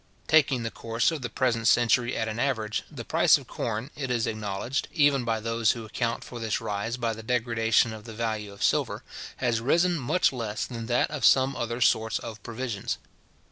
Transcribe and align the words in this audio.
Taking 0.27 0.63
the 0.63 0.71
course 0.71 1.11
of 1.11 1.21
the 1.21 1.29
present 1.29 1.67
century 1.67 2.17
at 2.17 2.27
an 2.27 2.39
average, 2.39 2.81
the 2.89 3.05
price 3.05 3.37
of 3.37 3.45
corn, 3.45 3.91
it 3.95 4.09
is 4.09 4.25
acknowledged, 4.25 4.87
even 4.91 5.23
by 5.23 5.39
those 5.39 5.73
who 5.73 5.85
account 5.85 6.23
for 6.23 6.39
this 6.39 6.59
rise 6.59 6.97
by 6.97 7.13
the 7.13 7.21
degradation 7.21 7.93
of 7.93 8.05
the 8.05 8.13
value 8.15 8.51
of 8.51 8.63
silver, 8.63 9.03
has 9.37 9.61
risen 9.61 9.99
much 9.99 10.33
less 10.33 10.65
than 10.65 10.87
that 10.87 11.11
of 11.11 11.23
some 11.23 11.55
other 11.55 11.81
sorts 11.81 12.17
of 12.17 12.41
provisions. 12.41 12.97